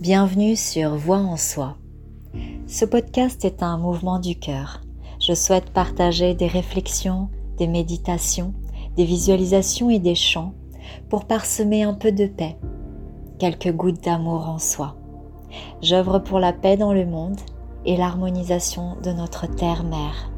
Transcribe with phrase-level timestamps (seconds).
[0.00, 1.78] Bienvenue sur Voix en soi.
[2.66, 4.82] Ce podcast est un mouvement du cœur.
[5.18, 8.52] Je souhaite partager des réflexions, des méditations,
[8.96, 10.52] des visualisations et des chants
[11.08, 12.58] pour parsemer un peu de paix,
[13.38, 14.96] quelques gouttes d'amour en soi.
[15.80, 17.40] J'œuvre pour la paix dans le monde
[17.86, 20.30] et l'harmonisation de notre terre-mère.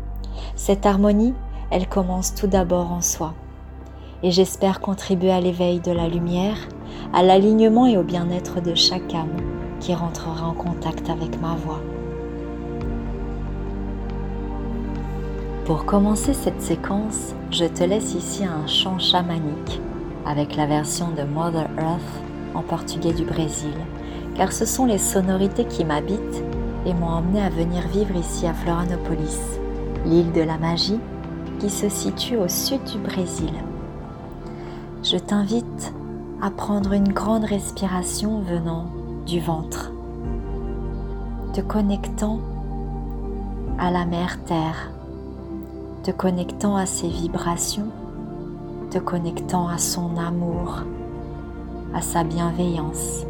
[0.55, 1.35] Cette harmonie,
[1.73, 3.35] elle commence tout d'abord en soi.
[4.23, 6.69] Et j'espère contribuer à l'éveil de la lumière,
[7.13, 9.37] à l'alignement et au bien-être de chaque âme
[9.81, 11.81] qui rentrera en contact avec ma voix.
[15.65, 19.81] Pour commencer cette séquence, je te laisse ici un chant chamanique
[20.25, 22.23] avec la version de Mother Earth
[22.55, 23.75] en portugais du Brésil,
[24.35, 26.43] car ce sont les sonorités qui m'habitent
[26.87, 29.59] et m'ont emmené à venir vivre ici à Florianopolis,
[30.07, 31.01] l'île de la magie
[31.59, 33.53] qui se situe au sud du Brésil.
[35.03, 35.93] Je t'invite
[36.41, 38.87] à prendre une grande respiration venant
[39.27, 39.91] du ventre,
[41.53, 42.39] te connectant
[43.79, 44.93] à la mère Terre,
[46.05, 47.89] te connectant à ses vibrations,
[48.91, 50.83] te connectant à son amour,
[51.93, 53.25] à sa bienveillance.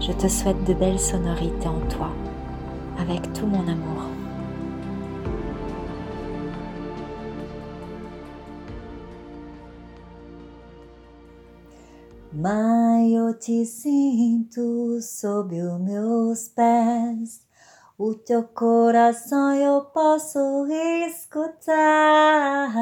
[0.00, 2.08] Je te souhaite de belles sonorités en toi,
[3.00, 4.02] avec tout mon amour.
[12.34, 17.42] Mãe, eu te sinto sob os meus pés.
[17.98, 20.66] O teu coração eu posso
[21.06, 22.72] escutar.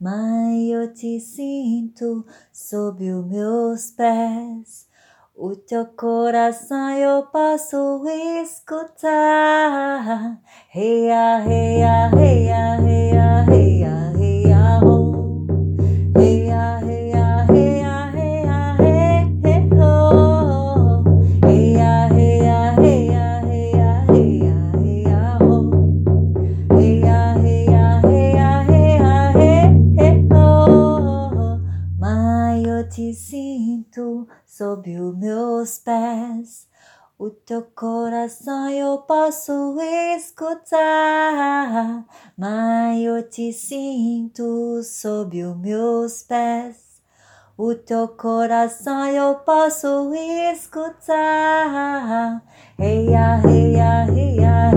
[0.00, 4.86] Mãe, eu te sinto sob os meus pés.
[5.34, 8.04] O teu coração eu posso
[8.40, 10.40] escutar.
[10.68, 11.95] Reia, reia,
[33.16, 36.68] sinto sob os meus pés.
[37.18, 39.80] O teu coração eu posso
[40.16, 42.04] escutar.
[42.36, 47.00] Mãe, eu te sinto sob os meus pés.
[47.56, 50.12] O teu coração eu posso
[50.52, 52.42] escutar.
[52.78, 54.68] Reia, reia, reia,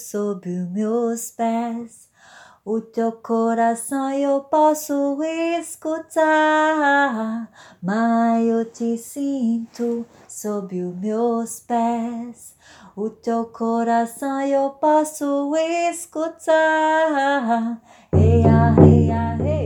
[0.00, 2.08] sob os meus pés.
[2.62, 5.22] O teu coração eu posso
[5.58, 7.50] escutar.
[7.82, 12.54] Mãe, eu te sinto sob os meus pés.
[12.94, 15.56] O teu coração eu posso
[15.90, 17.80] escutar.
[18.12, 19.59] Reia, reia, reia,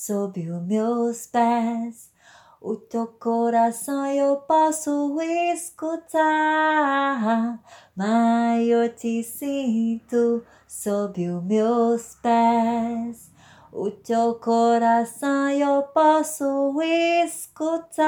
[0.00, 2.10] sob os meus pés.
[2.58, 5.20] O teu coração eu posso
[5.52, 6.18] escutar.
[7.94, 13.30] Mãe, eu te sinto sob os meus pés.
[13.70, 16.80] O teu coração eu posso
[17.22, 18.00] escutar.